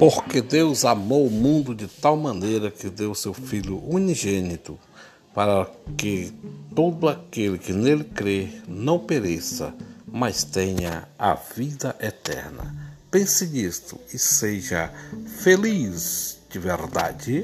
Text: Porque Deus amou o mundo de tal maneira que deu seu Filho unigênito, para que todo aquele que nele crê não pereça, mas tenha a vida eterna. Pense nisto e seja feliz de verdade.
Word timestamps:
Porque 0.00 0.40
Deus 0.40 0.86
amou 0.86 1.26
o 1.26 1.30
mundo 1.30 1.74
de 1.74 1.86
tal 1.86 2.16
maneira 2.16 2.70
que 2.70 2.88
deu 2.88 3.14
seu 3.14 3.34
Filho 3.34 3.84
unigênito, 3.86 4.78
para 5.34 5.70
que 5.94 6.32
todo 6.74 7.06
aquele 7.06 7.58
que 7.58 7.74
nele 7.74 8.04
crê 8.04 8.48
não 8.66 8.98
pereça, 8.98 9.74
mas 10.10 10.42
tenha 10.42 11.06
a 11.18 11.34
vida 11.34 11.94
eterna. 12.00 12.96
Pense 13.10 13.46
nisto 13.48 14.00
e 14.10 14.18
seja 14.18 14.90
feliz 15.42 16.38
de 16.48 16.58
verdade. 16.58 17.42